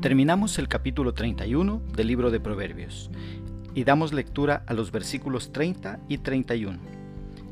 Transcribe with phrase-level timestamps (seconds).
[0.00, 3.10] Terminamos el capítulo 31 del libro de Proverbios
[3.74, 6.78] y damos lectura a los versículos 30 y 31.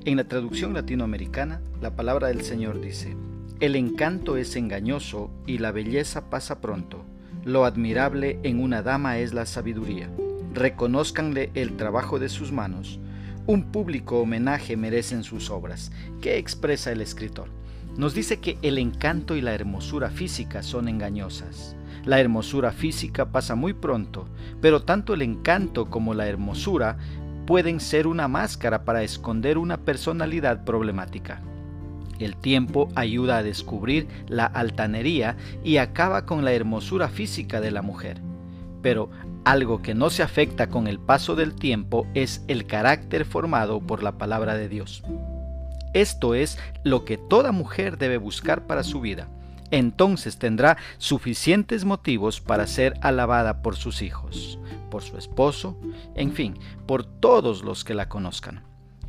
[0.04, 3.16] En la traducción latinoamericana, la palabra del Señor dice,
[3.58, 7.04] El encanto es engañoso y la belleza pasa pronto.
[7.44, 10.08] Lo admirable en una dama es la sabiduría.
[10.54, 13.00] Reconózcanle el trabajo de sus manos.
[13.48, 15.90] Un público homenaje merecen sus obras.
[16.20, 17.48] ¿Qué expresa el escritor?
[17.96, 23.56] Nos dice que el encanto y la hermosura física son engañosas la hermosura física pasa
[23.56, 24.28] muy pronto,
[24.60, 26.98] pero tanto el encanto como la hermosura
[27.46, 31.42] pueden ser una máscara para esconder una personalidad problemática.
[32.20, 37.82] El tiempo ayuda a descubrir la altanería y acaba con la hermosura física de la
[37.82, 38.20] mujer.
[38.82, 39.10] Pero
[39.44, 44.04] algo que no se afecta con el paso del tiempo es el carácter formado por
[44.04, 45.02] la palabra de Dios.
[45.96, 49.28] Esto es lo que toda mujer debe buscar para su vida
[49.70, 54.58] entonces tendrá suficientes motivos para ser alabada por sus hijos,
[54.90, 55.76] por su esposo,
[56.14, 58.62] en fin, por todos los que la conozcan.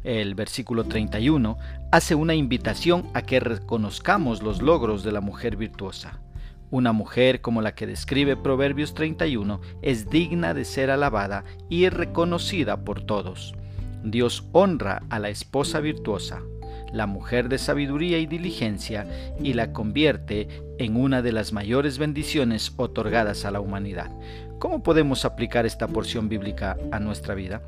[0.04, 1.58] El versículo 31
[1.92, 6.20] hace una invitación a que reconozcamos los logros de la mujer virtuosa.
[6.70, 12.84] Una mujer como la que describe Proverbios 31 es digna de ser alabada y reconocida
[12.84, 13.56] por todos.
[14.04, 16.42] Dios honra a la esposa virtuosa,
[16.92, 19.08] la mujer de sabiduría y diligencia
[19.42, 24.12] y la convierte en una de las mayores bendiciones otorgadas a la humanidad.
[24.60, 27.62] ¿Cómo podemos aplicar esta porción bíblica a nuestra vida?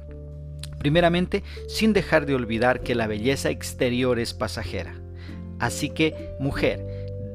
[0.80, 4.96] Primeramente, sin dejar de olvidar que la belleza exterior es pasajera.
[5.60, 6.86] Así que, mujer,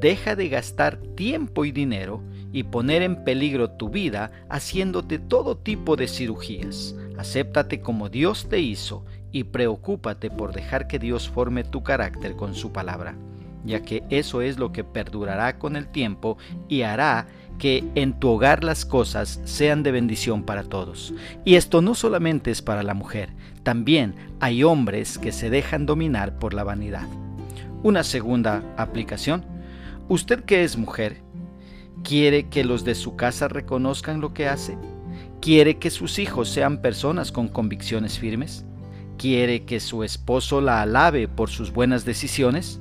[0.01, 5.97] deja de gastar tiempo y dinero y poner en peligro tu vida haciéndote todo tipo
[5.97, 6.95] de cirugías.
[7.19, 9.05] Acéptate como Dios te hizo
[9.35, 13.17] y preocúpate por dejar que Dios forme tu carácter con su palabra,
[13.65, 17.27] ya que eso es lo que perdurará con el tiempo y hará
[17.59, 21.13] que en tu hogar las cosas sean de bendición para todos.
[21.45, 23.31] Y esto no solamente es para la mujer,
[23.65, 27.09] también hay hombres que se dejan dominar por la vanidad.
[27.83, 29.45] Una segunda aplicación.
[30.09, 31.23] Usted que es mujer,
[32.05, 34.79] ¿quiere que los de su casa reconozcan lo que hace?
[35.41, 38.65] ¿Quiere que sus hijos sean personas con convicciones firmes?
[39.25, 42.79] ¿Quiere que su esposo la alabe por sus buenas decisiones?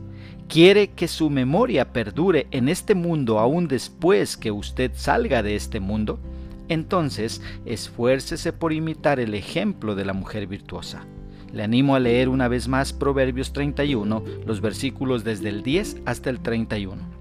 [0.50, 5.80] ¿Quiere que su memoria perdure en este mundo aún después que usted salga de este
[5.80, 6.20] mundo?
[6.68, 11.08] Entonces, esfuércese por imitar el ejemplo de la mujer virtuosa.
[11.54, 16.30] Le animo a leer una vez más Proverbios 31, los versículos desde el 10 hasta
[16.30, 17.13] el 31.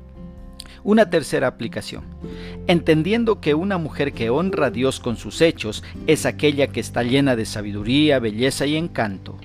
[0.85, 2.05] Una tercera aplicación.
[2.67, 7.03] Entendiendo que una mujer que honra a Dios con sus hechos es aquella que está
[7.03, 9.37] llena de sabiduría, belleza y encanto.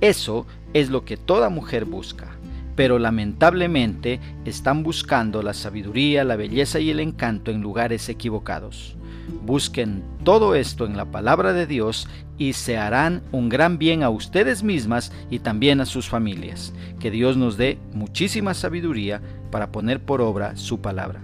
[0.00, 2.28] Eso es lo que toda mujer busca,
[2.74, 8.96] pero lamentablemente están buscando la sabiduría, la belleza y el encanto en lugares equivocados.
[9.44, 14.10] Busquen todo esto en la palabra de Dios y se harán un gran bien a
[14.10, 16.72] ustedes mismas y también a sus familias.
[16.98, 21.20] Que Dios nos dé muchísima sabiduría para poner por obra su palabra.